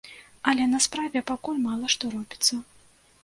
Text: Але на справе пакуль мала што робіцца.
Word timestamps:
Але 0.51 0.63
на 0.69 0.79
справе 0.85 1.21
пакуль 1.31 1.61
мала 1.67 1.91
што 1.97 2.11
робіцца. 2.17 2.53